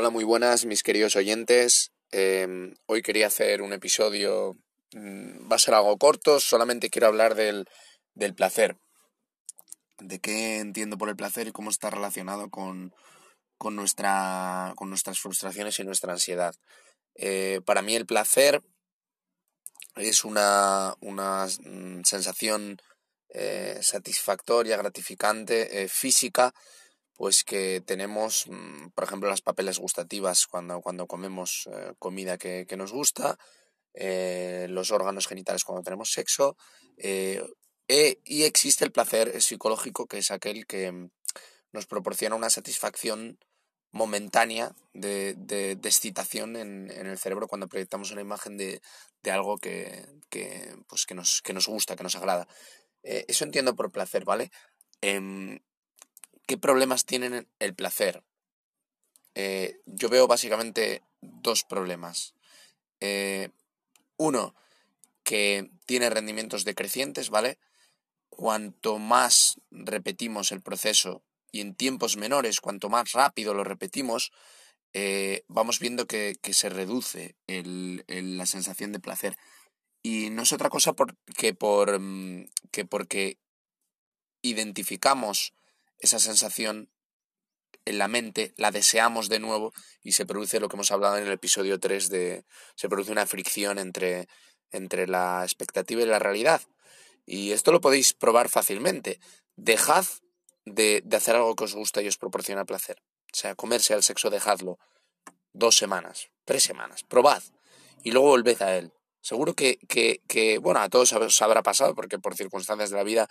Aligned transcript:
Hola, 0.00 0.10
muy 0.10 0.22
buenas 0.22 0.64
mis 0.64 0.84
queridos 0.84 1.16
oyentes. 1.16 1.90
Em, 2.12 2.76
hoy 2.86 3.02
quería 3.02 3.26
hacer 3.26 3.62
un 3.62 3.72
episodio, 3.72 4.56
mm, 4.92 5.50
va 5.50 5.56
a 5.56 5.58
ser 5.58 5.74
algo 5.74 5.98
corto, 5.98 6.38
solamente 6.38 6.88
quiero 6.88 7.08
hablar 7.08 7.34
del, 7.34 7.68
del, 8.14 8.32
placer, 8.32 8.76
de 9.98 10.20
qué 10.20 10.58
entiendo 10.58 10.98
por 10.98 11.08
el 11.08 11.16
placer 11.16 11.48
y 11.48 11.50
cómo 11.50 11.70
está 11.70 11.90
relacionado 11.90 12.48
con, 12.48 12.94
con, 13.56 13.74
nuestra, 13.74 14.72
con 14.76 14.88
nuestras 14.88 15.18
frustraciones 15.18 15.80
y 15.80 15.82
nuestra 15.82 16.12
ansiedad. 16.12 16.54
Eh, 17.16 17.60
para 17.64 17.82
mí 17.82 17.96
el 17.96 18.06
placer 18.06 18.62
es 19.96 20.24
una, 20.24 20.94
una 21.00 21.46
mm, 21.46 22.02
sensación 22.04 22.80
eh, 23.30 23.80
satisfactoria, 23.82 24.76
gratificante, 24.76 25.82
eh, 25.82 25.88
física, 25.88 26.54
pues 27.18 27.42
que 27.42 27.82
tenemos, 27.84 28.46
mm, 28.46 28.90
por 28.94 29.02
ejemplo, 29.02 29.28
las 29.28 29.42
papeles 29.42 29.80
gustativas 29.80 30.46
cuando, 30.46 30.80
cuando 30.80 31.08
comemos 31.08 31.68
eh, 31.70 31.92
comida 31.98 32.38
que, 32.38 32.64
nos 32.76 32.92
gusta, 32.92 33.36
eh, 33.92 34.68
los 34.70 34.92
órganos 34.92 35.26
genitales 35.26 35.64
cuando 35.64 35.82
tenemos 35.82 36.12
sexo, 36.12 36.56
eh, 36.96 37.42
y 37.88 38.44
existe 38.44 38.84
el 38.84 38.92
placer 38.92 39.42
psicológico, 39.42 40.06
que 40.06 40.18
es 40.18 40.30
aquel 40.30 40.64
que 40.64 40.92
mm, 40.92 41.10
nos 41.72 41.86
proporciona 41.86 42.36
una 42.36 42.50
satisfacción 42.50 43.40
momentánea 43.90 44.76
de, 44.92 45.34
de, 45.36 45.72
excitación 45.72 46.54
en, 46.54 46.88
el 46.88 47.18
cerebro 47.18 47.48
cuando 47.48 47.66
proyectamos 47.66 48.12
una 48.12 48.20
imagen 48.20 48.56
de, 48.56 48.80
algo 49.28 49.58
que, 49.58 50.06
pues 50.86 51.04
que, 51.04 51.14
nos, 51.16 51.42
que 51.42 51.52
nos 51.52 51.66
gusta, 51.66 51.96
que 51.96 52.04
nos 52.04 52.14
agrada. 52.14 52.46
eso 53.02 53.44
entiendo 53.44 53.74
por 53.74 53.90
placer, 53.90 54.24
¿vale? 54.24 54.52
Em, 55.00 55.58
¿Qué 56.48 56.56
problemas 56.56 57.04
tienen 57.04 57.46
el 57.58 57.74
placer? 57.74 58.24
Eh, 59.34 59.82
yo 59.84 60.08
veo 60.08 60.26
básicamente 60.26 61.02
dos 61.20 61.62
problemas. 61.62 62.34
Eh, 63.00 63.50
uno, 64.16 64.54
que 65.24 65.70
tiene 65.84 66.08
rendimientos 66.08 66.64
decrecientes, 66.64 67.28
¿vale? 67.28 67.58
Cuanto 68.30 68.98
más 68.98 69.60
repetimos 69.70 70.50
el 70.50 70.62
proceso 70.62 71.22
y 71.52 71.60
en 71.60 71.74
tiempos 71.74 72.16
menores, 72.16 72.62
cuanto 72.62 72.88
más 72.88 73.12
rápido 73.12 73.52
lo 73.52 73.62
repetimos, 73.62 74.32
eh, 74.94 75.44
vamos 75.48 75.80
viendo 75.80 76.06
que, 76.06 76.38
se 76.42 76.70
reduce 76.70 77.36
la 77.46 78.46
sensación 78.46 78.92
de 78.92 79.00
placer. 79.00 79.36
Y 80.02 80.30
no 80.30 80.44
es 80.44 80.52
otra 80.54 80.70
cosa 80.70 80.94
que, 81.36 81.52
por, 81.52 82.00
mm, 82.00 82.48
que 82.70 82.86
porque 82.86 83.36
identificamos 84.40 85.52
esa 85.98 86.18
sensación 86.18 86.90
en 87.84 87.98
la 87.98 88.08
mente, 88.08 88.52
la 88.56 88.70
deseamos 88.70 89.28
de 89.28 89.38
nuevo 89.38 89.72
y 90.02 90.12
se 90.12 90.26
produce 90.26 90.60
lo 90.60 90.68
que 90.68 90.76
hemos 90.76 90.90
hablado 90.90 91.16
en 91.16 91.26
el 91.26 91.32
episodio 91.32 91.80
3 91.80 92.08
de... 92.10 92.44
se 92.74 92.88
produce 92.88 93.12
una 93.12 93.26
fricción 93.26 93.78
entre, 93.78 94.28
entre 94.70 95.06
la 95.06 95.42
expectativa 95.42 96.02
y 96.02 96.06
la 96.06 96.18
realidad. 96.18 96.60
Y 97.24 97.52
esto 97.52 97.72
lo 97.72 97.80
podéis 97.80 98.12
probar 98.12 98.48
fácilmente. 98.48 99.20
Dejad 99.56 100.04
de, 100.64 101.02
de 101.04 101.16
hacer 101.16 101.36
algo 101.36 101.54
que 101.54 101.64
os 101.64 101.74
gusta 101.74 102.02
y 102.02 102.08
os 102.08 102.18
proporciona 102.18 102.64
placer. 102.64 103.02
O 103.32 103.36
sea, 103.36 103.54
comerse 103.54 103.94
al 103.94 104.02
sexo, 104.02 104.30
dejadlo 104.30 104.78
dos 105.52 105.76
semanas, 105.76 106.30
tres 106.44 106.62
semanas, 106.62 107.04
probad 107.04 107.42
y 108.02 108.12
luego 108.12 108.28
volved 108.28 108.60
a 108.62 108.76
él. 108.76 108.92
Seguro 109.20 109.54
que, 109.54 109.78
que, 109.88 110.22
que 110.28 110.58
bueno, 110.58 110.80
a 110.80 110.88
todos 110.88 111.12
os 111.12 111.42
habrá 111.42 111.62
pasado 111.62 111.94
porque 111.94 112.18
por 112.18 112.36
circunstancias 112.36 112.90
de 112.90 112.96
la 112.96 113.02
vida 113.02 113.28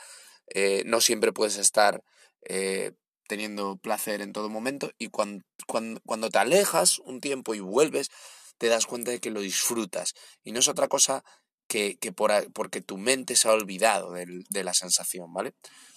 eh, 0.47 0.83
no 0.85 1.01
siempre 1.01 1.31
puedes 1.31 1.57
estar 1.57 2.03
eh, 2.41 2.93
teniendo 3.27 3.77
placer 3.77 4.21
en 4.21 4.31
todo 4.31 4.49
momento 4.49 4.91
y 4.97 5.09
cuando, 5.09 5.43
cuando, 5.65 6.29
te 6.29 6.37
alejas 6.37 6.99
un 6.99 7.19
tiempo 7.19 7.55
y 7.55 7.59
vuelves, 7.59 8.09
te 8.57 8.67
das 8.67 8.85
cuenta 8.85 9.11
de 9.11 9.19
que 9.19 9.31
lo 9.31 9.41
disfrutas. 9.41 10.13
Y 10.43 10.51
no 10.51 10.59
es 10.59 10.67
otra 10.67 10.87
cosa 10.87 11.23
que, 11.67 11.97
que 11.97 12.11
por, 12.11 12.31
porque 12.53 12.81
tu 12.81 12.97
mente 12.97 13.35
se 13.35 13.49
ha 13.49 13.51
olvidado 13.51 14.13
de, 14.13 14.63
la 14.63 14.73
sensación, 14.73 15.33
¿vale? 15.33 15.53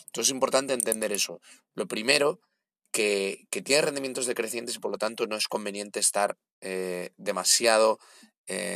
Entonces 0.07 0.29
es 0.29 0.35
importante 0.35 0.75
entender 0.75 1.13
eso. 1.13 1.41
Lo 1.75 1.87
primero, 1.87 2.41
que, 2.91 3.47
que 3.51 3.63
tiene 3.63 3.83
rendimientos 3.83 4.27
decrecientes 4.27 4.75
y 4.75 4.81
por 4.81 4.91
lo 4.91 4.99
tanto 4.99 5.29
no 5.29 5.37
es 5.37 5.47
conveniente 5.47 6.01
estar 6.01 6.37
eh, 6.61 7.11
demasiado, 7.17 8.01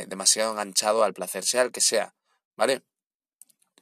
demasiado 0.07 0.53
enganchado 0.53 1.03
al 1.03 1.13
placer, 1.13 1.43
sea 1.43 1.63
el 1.63 1.73
que 1.73 1.81
sea, 1.81 2.15
¿vale? 2.55 2.83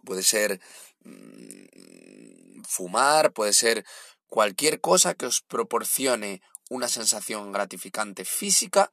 Puede 0.04 0.24
ser 0.24 0.60
mm, 1.04 2.43
fumar, 2.68 3.34
puede 3.34 3.54
ser 3.54 3.86
cualquier 4.28 4.82
cosa 4.82 5.14
que 5.14 5.26
os 5.26 5.42
proporcione 5.42 6.42
una 6.70 6.88
sensación 6.88 7.52
gratificante 7.52 8.26
física 8.26 8.92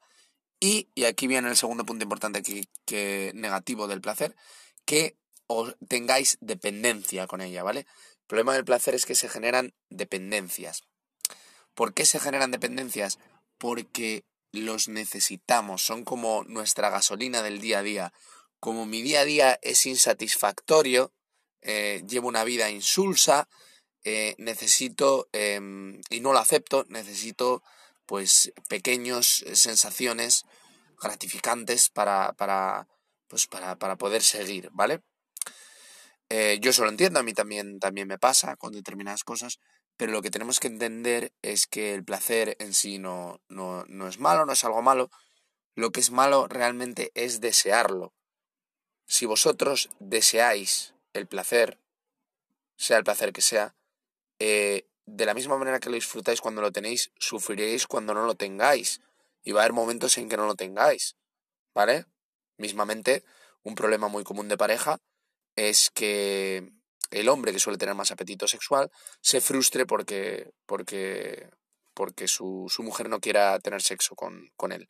y, 0.59 0.91
y 0.95 1.05
aquí 1.05 1.27
viene 1.27 1.49
el 1.49 1.57
segundo 1.57 1.85
punto 1.87 2.03
importante 2.03 2.43
que, 2.43 2.65
que 2.85 3.33
negativo 3.35 3.89
del 3.89 4.01
placer, 4.01 4.37
que 4.85 5.17
os 5.47 5.77
tengáis 5.89 6.37
dependencia 6.41 7.27
con 7.27 7.41
ella, 7.41 7.63
¿vale? 7.63 7.81
El 7.81 8.27
problema 8.27 8.55
del 8.55 8.65
placer 8.65 8.95
es 8.95 9.07
que 9.07 9.15
se 9.15 9.29
generan 9.29 9.75
dependencias. 9.89 10.83
¿Por 11.75 11.95
qué 11.95 12.05
se 12.05 12.21
generan 12.21 12.51
dependencias? 12.51 13.19
Porque 13.59 14.25
los 14.53 14.89
necesitamos, 14.89 15.83
son 15.83 16.05
como 16.05 16.45
nuestra 16.45 16.91
gasolina 16.91 17.43
del 17.43 17.61
día 17.61 17.79
a 17.79 17.83
día 17.83 18.13
como 18.61 18.85
mi 18.85 19.01
día 19.01 19.21
a 19.21 19.25
día 19.25 19.59
es 19.63 19.87
insatisfactorio, 19.87 21.13
eh, 21.63 22.03
llevo 22.09 22.29
una 22.29 22.45
vida 22.45 22.71
insulsa, 22.71 23.49
eh, 24.05 24.35
necesito, 24.39 25.29
em, 25.33 26.01
y 26.11 26.21
no 26.21 26.33
lo 26.33 26.39
acepto, 26.39 26.87
necesito 26.89 27.63
pues 28.07 28.53
pequeños 28.69 29.45
sensaciones 29.53 30.45
gratificantes 31.01 31.91
para, 31.91 32.33
para, 32.33 32.89
pues, 33.29 33.47
para, 33.47 33.77
para 33.77 33.97
poder 33.97 34.23
seguir, 34.23 34.71
¿vale? 34.73 35.03
Eh, 36.29 36.59
yo 36.61 36.71
eso 36.71 36.85
lo 36.85 36.91
entiendo, 36.91 37.19
a 37.19 37.23
mí 37.23 37.35
también, 37.35 37.81
también 37.81 38.07
me 38.09 38.19
pasa 38.19 38.57
con 38.57 38.73
determinadas 38.73 39.25
cosas, 39.25 39.59
pero 39.97 40.13
lo 40.13 40.23
que 40.23 40.31
tenemos 40.31 40.61
que 40.61 40.69
entender 40.69 41.33
es 41.43 41.67
que 41.67 41.93
el 41.93 42.05
placer 42.05 42.57
en 42.61 42.73
sí 42.73 42.99
no, 42.99 43.41
no, 43.49 43.85
no 43.87 44.09
es 44.09 44.19
malo, 44.19 44.47
no 44.47 44.53
es 44.53 44.65
algo 44.65 44.81
malo, 44.81 45.11
lo 45.75 45.91
que 45.91 46.01
es 46.01 46.11
malo 46.11 46.47
realmente 46.47 47.11
es 47.15 47.41
desearlo. 47.41 48.15
Si 49.07 49.27
vosotros 49.27 49.91
deseáis 49.99 50.95
el 51.13 51.27
placer, 51.27 51.79
sea 52.77 52.99
el 52.99 53.05
placer 53.05 53.33
que 53.33 53.43
sea, 53.43 53.75
eh, 54.39 54.87
de 55.07 55.27
la 55.27 55.35
misma 55.35 55.59
manera 55.59 55.81
que 55.81 55.91
lo 55.91 55.97
disfrutáis 55.97 56.41
cuando 56.41 56.63
lo 56.63 56.73
tenéis, 56.73 57.11
sufriréis 57.19 57.87
cuando 57.87 58.15
no 58.15 58.25
lo 58.27 58.35
tengáis. 58.35 59.01
Y 59.43 59.53
va 59.53 59.61
a 59.61 59.65
haber 59.65 59.73
momentos 59.73 60.17
en 60.19 60.29
que 60.29 60.37
no 60.37 60.47
lo 60.47 60.55
tengáis. 60.55 61.17
¿Vale? 61.75 62.07
Mismamente, 62.59 63.25
un 63.63 63.75
problema 63.75 64.09
muy 64.09 64.25
común 64.25 64.49
de 64.49 64.57
pareja 64.57 65.01
es 65.57 65.91
que 65.91 66.71
el 67.11 67.29
hombre 67.29 67.53
que 67.53 67.59
suele 67.59 67.79
tener 67.79 67.95
más 67.95 68.13
apetito 68.13 68.47
sexual 68.47 68.91
se 69.21 69.41
frustre 69.41 69.87
porque, 69.87 70.53
porque, 70.67 71.49
porque 71.95 72.29
su, 72.29 72.67
su 72.69 72.83
mujer 72.83 73.09
no 73.09 73.21
quiera 73.21 73.59
tener 73.59 73.83
sexo 73.83 74.15
con, 74.15 74.51
con 74.57 74.73
él. 74.73 74.87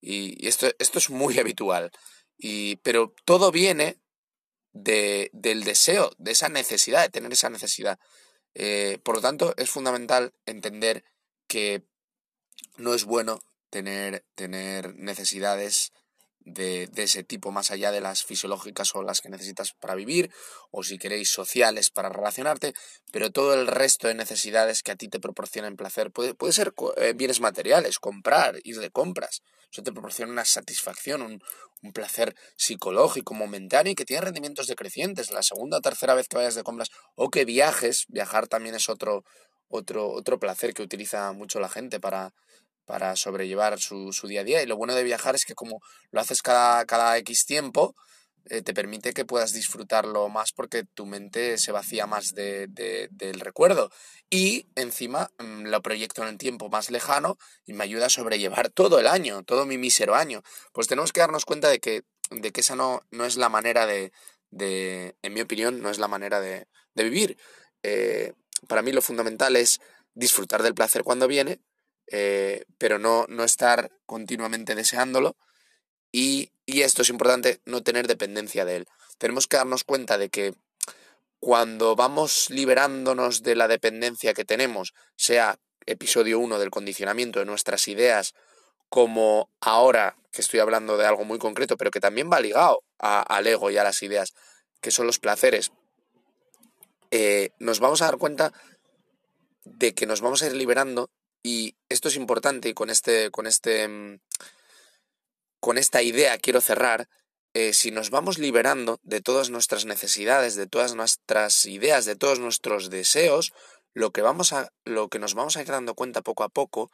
Y, 0.00 0.44
y 0.44 0.48
esto, 0.48 0.68
esto 0.78 0.98
es 0.98 1.10
muy 1.10 1.38
habitual. 1.40 1.90
Y, 2.36 2.76
pero 2.76 3.14
todo 3.24 3.50
viene 3.50 3.98
de, 4.74 5.30
del 5.32 5.64
deseo, 5.64 6.12
de 6.18 6.32
esa 6.32 6.50
necesidad, 6.50 7.02
de 7.02 7.08
tener 7.08 7.32
esa 7.32 7.48
necesidad. 7.48 7.98
Eh, 8.54 8.98
por 9.02 9.16
lo 9.16 9.22
tanto, 9.22 9.54
es 9.56 9.70
fundamental 9.70 10.34
entender 10.44 11.04
que 11.46 11.86
no 12.76 12.92
es 12.92 13.04
bueno 13.04 13.40
tener, 13.70 14.24
tener 14.34 14.94
necesidades 14.96 15.92
de, 16.44 16.90
ese 16.96 17.24
tipo 17.24 17.50
más 17.50 17.70
allá 17.70 17.90
de 17.90 18.00
las 18.00 18.24
fisiológicas 18.24 18.94
o 18.94 19.02
las 19.02 19.20
que 19.20 19.28
necesitas 19.28 19.72
para 19.72 19.94
vivir 19.94 20.30
o 20.70 20.82
si 20.82 20.98
queréis 20.98 21.30
sociales 21.30 21.90
para 21.90 22.08
relacionarte, 22.08 22.74
pero 23.12 23.30
todo 23.30 23.54
el 23.54 23.66
resto 23.66 24.08
de 24.08 24.14
necesidades 24.14 24.82
que 24.82 24.92
a 24.92 24.96
ti 24.96 25.08
te 25.08 25.20
proporcionan 25.20 25.76
placer 25.76 26.10
puede, 26.10 26.34
puede 26.34 26.52
ser 26.52 26.74
eh, 26.96 27.12
bienes 27.14 27.40
materiales, 27.40 27.98
comprar, 27.98 28.56
ir 28.64 28.78
de 28.78 28.90
compras, 28.90 29.42
eso 29.70 29.82
te 29.82 29.92
proporciona 29.92 30.30
una 30.30 30.44
satisfacción, 30.44 31.22
un, 31.22 31.42
un 31.82 31.92
placer 31.92 32.36
psicológico 32.56 33.34
momentáneo 33.34 33.92
y 33.92 33.94
que 33.96 34.04
tiene 34.04 34.22
rendimientos 34.22 34.68
decrecientes. 34.68 35.32
La 35.32 35.42
segunda 35.42 35.78
o 35.78 35.80
tercera 35.80 36.14
vez 36.14 36.28
que 36.28 36.36
vayas 36.36 36.54
de 36.54 36.62
compras 36.62 36.90
o 37.16 37.28
que 37.28 37.44
viajes, 37.44 38.04
viajar 38.08 38.46
también 38.46 38.76
es 38.76 38.88
otro, 38.88 39.24
otro, 39.68 40.10
otro 40.10 40.38
placer 40.38 40.74
que 40.74 40.82
utiliza 40.82 41.32
mucho 41.32 41.58
la 41.58 41.68
gente 41.68 41.98
para, 41.98 42.32
para 42.84 43.16
sobrellevar 43.16 43.78
su, 43.78 44.12
su, 44.12 44.26
día 44.26 44.42
a 44.42 44.44
día. 44.44 44.62
Y 44.62 44.66
lo 44.66 44.76
bueno 44.76 44.94
de 44.94 45.04
viajar 45.04 45.34
es 45.34 45.44
que 45.44 45.54
como 45.54 45.80
lo 46.10 46.20
haces 46.20 46.42
cada, 46.42 46.84
cada 46.84 47.16
X 47.18 47.46
tiempo, 47.46 47.94
eh, 48.46 48.60
te 48.60 48.74
permite 48.74 49.14
que 49.14 49.24
puedas 49.24 49.54
disfrutarlo 49.54 50.28
más 50.28 50.52
porque 50.52 50.84
tu 50.84 51.06
mente 51.06 51.56
se 51.56 51.72
vacía 51.72 52.06
más 52.06 52.34
de, 52.34 52.66
de, 52.68 53.08
del 53.10 53.40
recuerdo. 53.40 53.90
Y 54.28 54.66
encima 54.74 55.30
mm, 55.38 55.66
lo 55.66 55.80
proyecto 55.80 56.22
en 56.22 56.28
el 56.28 56.38
tiempo 56.38 56.68
más 56.68 56.90
lejano 56.90 57.38
y 57.64 57.72
me 57.72 57.84
ayuda 57.84 58.06
a 58.06 58.10
sobrellevar 58.10 58.68
todo 58.68 58.98
el 58.98 59.06
año, 59.06 59.44
todo 59.44 59.64
mi 59.64 59.78
mísero 59.78 60.14
año. 60.14 60.42
Pues 60.72 60.88
tenemos 60.88 61.12
que 61.12 61.20
darnos 61.20 61.46
cuenta 61.46 61.68
de 61.68 61.80
que, 61.80 62.02
de 62.30 62.52
que 62.52 62.60
esa 62.60 62.76
no, 62.76 63.02
no 63.10 63.24
es 63.24 63.36
la 63.36 63.48
manera 63.48 63.86
de, 63.86 64.12
de, 64.50 65.16
en 65.22 65.32
mi 65.32 65.40
opinión, 65.40 65.80
no 65.80 65.90
es 65.90 65.98
la 65.98 66.08
manera 66.08 66.40
de, 66.40 66.66
de 66.94 67.04
vivir. 67.04 67.38
Eh, 67.82 68.34
para 68.68 68.82
mí 68.82 68.92
lo 68.92 69.02
fundamental 69.02 69.56
es 69.56 69.80
disfrutar 70.14 70.62
del 70.62 70.74
placer 70.74 71.02
cuando 71.02 71.28
viene, 71.28 71.60
eh, 72.10 72.64
pero 72.78 72.98
no, 72.98 73.26
no 73.28 73.44
estar 73.44 73.90
continuamente 74.06 74.74
deseándolo. 74.74 75.36
Y, 76.12 76.52
y 76.66 76.82
esto 76.82 77.02
es 77.02 77.08
importante, 77.08 77.60
no 77.64 77.82
tener 77.82 78.06
dependencia 78.06 78.64
de 78.64 78.76
él. 78.76 78.88
Tenemos 79.18 79.46
que 79.46 79.56
darnos 79.56 79.84
cuenta 79.84 80.18
de 80.18 80.28
que 80.28 80.54
cuando 81.40 81.94
vamos 81.96 82.48
liberándonos 82.50 83.42
de 83.42 83.54
la 83.56 83.68
dependencia 83.68 84.32
que 84.32 84.44
tenemos, 84.44 84.94
sea 85.16 85.58
episodio 85.86 86.38
1 86.38 86.58
del 86.58 86.70
condicionamiento 86.70 87.40
de 87.40 87.44
nuestras 87.44 87.86
ideas, 87.88 88.34
como 88.88 89.50
ahora 89.60 90.16
que 90.32 90.40
estoy 90.40 90.60
hablando 90.60 90.96
de 90.96 91.06
algo 91.06 91.24
muy 91.24 91.38
concreto, 91.38 91.76
pero 91.76 91.90
que 91.90 92.00
también 92.00 92.30
va 92.32 92.40
ligado 92.40 92.82
al 92.98 93.46
ego 93.46 93.70
y 93.70 93.76
a 93.76 93.84
las 93.84 94.02
ideas, 94.02 94.34
que 94.80 94.90
son 94.90 95.06
los 95.06 95.18
placeres, 95.18 95.72
eh, 97.10 97.50
nos 97.58 97.80
vamos 97.80 98.02
a 98.02 98.06
dar 98.06 98.18
cuenta 98.18 98.52
de 99.64 99.94
que 99.94 100.06
nos 100.06 100.20
vamos 100.20 100.42
a 100.42 100.46
ir 100.46 100.54
liberando 100.54 101.10
y 101.44 101.76
esto 101.90 102.08
es 102.08 102.16
importante 102.16 102.70
y 102.70 102.74
con 102.74 102.90
este, 102.90 103.30
con 103.30 103.46
este, 103.46 103.86
mm, 103.86 104.18
con 105.60 105.78
esta 105.78 106.02
idea 106.02 106.38
quiero 106.38 106.60
cerrar, 106.60 107.08
eh, 107.52 107.74
si 107.74 107.92
nos 107.92 108.10
vamos 108.10 108.38
liberando 108.38 108.98
de 109.02 109.20
todas 109.20 109.50
nuestras 109.50 109.84
necesidades, 109.84 110.56
de 110.56 110.66
todas 110.66 110.94
nuestras 110.94 111.66
ideas, 111.66 112.06
de 112.06 112.16
todos 112.16 112.40
nuestros 112.40 112.90
deseos, 112.90 113.52
lo 113.92 114.10
que, 114.10 114.22
vamos 114.22 114.52
a, 114.52 114.72
lo 114.84 115.08
que 115.08 115.20
nos 115.20 115.34
vamos 115.34 115.56
a 115.56 115.60
ir 115.60 115.68
dando 115.68 115.94
cuenta 115.94 116.22
poco 116.22 116.42
a 116.42 116.48
poco 116.48 116.90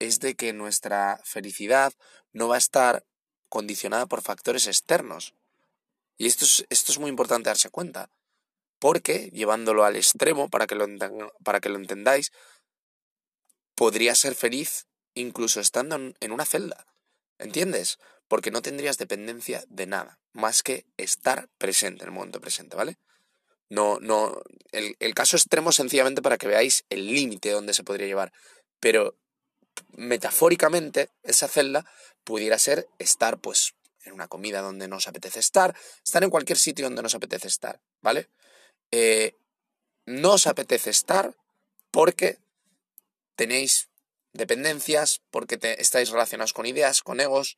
es 0.00 0.18
de 0.18 0.34
que 0.34 0.52
nuestra 0.54 1.20
felicidad 1.22 1.92
no 2.32 2.48
va 2.48 2.54
a 2.54 2.58
estar 2.58 3.04
condicionada 3.50 4.06
por 4.06 4.22
factores 4.22 4.66
externos. 4.66 5.34
Y 6.16 6.26
esto 6.26 6.46
es, 6.46 6.66
esto 6.70 6.90
es 6.90 6.98
muy 6.98 7.10
importante 7.10 7.50
darse 7.50 7.68
cuenta, 7.68 8.10
porque 8.78 9.30
llevándolo 9.32 9.84
al 9.84 9.96
extremo, 9.96 10.48
para 10.48 10.66
que 10.66 10.74
lo, 10.74 10.86
para 11.44 11.60
que 11.60 11.68
lo 11.68 11.76
entendáis, 11.76 12.32
podría 13.80 14.14
ser 14.14 14.34
feliz 14.34 14.86
incluso 15.14 15.58
estando 15.58 15.96
en 15.96 16.32
una 16.32 16.44
celda. 16.44 16.86
¿Entiendes? 17.38 17.98
porque 18.30 18.52
no 18.52 18.62
tendrías 18.62 18.96
dependencia 18.96 19.64
de 19.68 19.86
nada, 19.86 20.20
más 20.32 20.62
que 20.62 20.86
estar 20.96 21.48
presente 21.58 22.04
en 22.04 22.10
el 22.10 22.14
momento 22.14 22.40
presente, 22.40 22.76
¿vale? 22.76 22.96
No, 23.68 23.98
no, 23.98 24.40
el, 24.70 24.94
el 25.00 25.14
caso 25.14 25.36
extremo 25.36 25.72
sencillamente 25.72 26.22
para 26.22 26.38
que 26.38 26.46
veáis 26.46 26.84
el 26.90 27.12
límite 27.12 27.50
donde 27.50 27.74
se 27.74 27.82
podría 27.82 28.06
llevar, 28.06 28.32
pero 28.78 29.16
metafóricamente 29.96 31.10
esa 31.24 31.48
celda 31.48 31.84
pudiera 32.22 32.56
ser 32.60 32.86
estar 33.00 33.36
pues 33.40 33.74
en 34.04 34.12
una 34.12 34.28
comida 34.28 34.60
donde 34.60 34.86
nos 34.86 35.08
apetece 35.08 35.40
estar, 35.40 35.74
estar 36.04 36.22
en 36.22 36.30
cualquier 36.30 36.58
sitio 36.58 36.86
donde 36.86 37.02
nos 37.02 37.16
apetece 37.16 37.48
estar, 37.48 37.80
¿vale? 38.00 38.28
Eh, 38.92 39.34
no 40.06 40.34
os 40.34 40.46
apetece 40.46 40.90
estar 40.90 41.34
porque 41.90 42.38
tenéis 43.40 43.88
dependencias, 44.34 45.22
porque 45.30 45.56
te, 45.56 45.80
estáis 45.80 46.10
relacionados 46.10 46.52
con 46.52 46.66
ideas, 46.66 47.00
con 47.00 47.20
egos, 47.20 47.56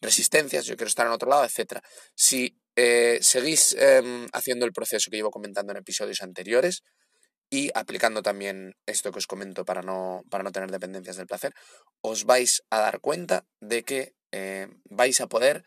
resistencias, 0.00 0.64
yo 0.64 0.76
quiero 0.76 0.86
estar 0.86 1.06
en 1.06 1.12
otro 1.12 1.28
lado, 1.28 1.44
etc. 1.44 1.80
Si 2.14 2.56
eh, 2.76 3.18
seguís 3.20 3.74
em, 3.76 4.28
haciendo 4.32 4.64
el 4.64 4.72
proceso 4.72 5.10
que 5.10 5.16
llevo 5.16 5.32
comentando 5.32 5.72
en 5.72 5.78
episodios 5.78 6.22
anteriores 6.22 6.84
y 7.50 7.72
aplicando 7.74 8.22
también 8.22 8.76
esto 8.86 9.10
que 9.10 9.18
os 9.18 9.26
comento 9.26 9.64
para 9.64 9.82
no, 9.82 10.22
para 10.30 10.44
no 10.44 10.52
tener 10.52 10.70
dependencias 10.70 11.16
del 11.16 11.26
placer, 11.26 11.52
os 12.00 12.24
vais 12.26 12.62
a 12.70 12.78
dar 12.78 13.00
cuenta 13.00 13.44
de 13.58 13.82
que 13.82 14.14
eh, 14.30 14.68
vais 14.84 15.20
a 15.20 15.26
poder 15.26 15.64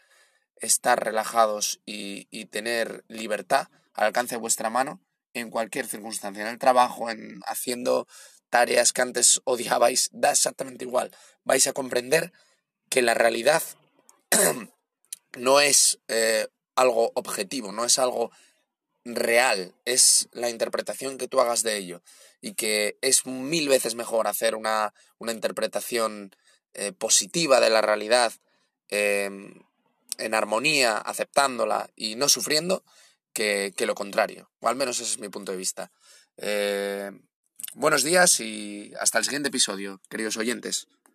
estar 0.61 1.03
relajados 1.03 1.81
y, 1.85 2.27
y 2.31 2.45
tener 2.45 3.03
libertad 3.09 3.67
al 3.93 4.05
alcance 4.05 4.35
de 4.35 4.41
vuestra 4.41 4.69
mano 4.69 5.01
en 5.33 5.49
cualquier 5.49 5.87
circunstancia, 5.87 6.43
en 6.43 6.49
el 6.49 6.57
trabajo, 6.57 7.09
en 7.09 7.41
haciendo 7.45 8.07
tareas 8.49 8.93
que 8.93 9.01
antes 9.01 9.41
odiabais, 9.43 10.09
da 10.11 10.31
exactamente 10.31 10.85
igual. 10.85 11.11
Vais 11.43 11.67
a 11.67 11.73
comprender 11.73 12.31
que 12.89 13.01
la 13.01 13.13
realidad 13.13 13.63
no 15.37 15.59
es 15.59 15.99
eh, 16.07 16.47
algo 16.75 17.11
objetivo, 17.15 17.71
no 17.71 17.85
es 17.85 17.99
algo 17.99 18.31
real, 19.03 19.73
es 19.85 20.27
la 20.31 20.49
interpretación 20.49 21.17
que 21.17 21.27
tú 21.27 21.39
hagas 21.39 21.63
de 21.63 21.77
ello. 21.77 22.01
Y 22.41 22.53
que 22.53 22.97
es 23.01 23.25
mil 23.25 23.67
veces 23.67 23.95
mejor 23.95 24.27
hacer 24.27 24.55
una, 24.55 24.93
una 25.17 25.31
interpretación 25.31 26.35
eh, 26.73 26.91
positiva 26.91 27.59
de 27.59 27.69
la 27.69 27.81
realidad, 27.81 28.31
em, 28.89 29.63
en 30.17 30.33
armonía, 30.33 30.97
aceptándola 30.97 31.89
y 31.95 32.15
no 32.15 32.29
sufriendo, 32.29 32.83
que, 33.33 33.73
que, 33.75 33.85
lo 33.85 33.95
contrario. 33.95 34.49
O 34.59 34.67
al 34.67 34.75
menos 34.75 34.99
ese 34.99 35.13
es 35.13 35.19
mi 35.19 35.29
punto 35.29 35.51
de 35.51 35.57
vista. 35.57 35.91
Eh, 36.37 37.11
buenos 37.73 38.03
días 38.03 38.39
y 38.39 38.93
hasta 38.99 39.19
el 39.19 39.23
siguiente 39.23 39.49
episodio, 39.49 40.01
queridos 40.09 40.37
oyentes. 40.37 40.87